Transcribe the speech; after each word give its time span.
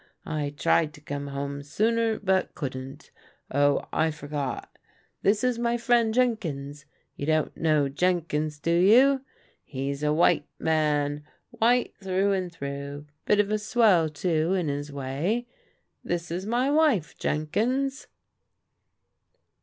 I 0.25 0.49
tried 0.49 0.95
to 0.95 0.99
come 1.01 1.27
home 1.27 1.61
sooner, 1.61 2.17
but 2.19 2.55
couldn't. 2.55 3.11
Oh, 3.51 3.85
I 3.93 4.09
forgot, 4.09 4.79
this 5.21 5.43
is 5.43 5.59
my 5.59 5.77
friend 5.77 6.11
Jenkins. 6.11 6.85
You 7.15 7.27
don't 7.27 7.55
know 7.55 7.87
Jenkins, 7.87 8.57
do 8.57 8.71
you? 8.73 9.21
He's 9.63 10.01
a 10.01 10.11
white 10.11 10.47
man, 10.57 11.21
white 11.51 11.93
through 12.01 12.31
and 12.31 12.51
through. 12.51 13.05
Bit 13.27 13.39
of 13.41 13.51
a 13.51 13.59
swell, 13.59 14.09
too, 14.09 14.55
in 14.55 14.69
his 14.69 14.91
way. 14.91 15.45
This 16.03 16.31
is 16.31 16.47
my 16.47 16.71
wife, 16.71 17.15
Jenkins." 17.19 18.07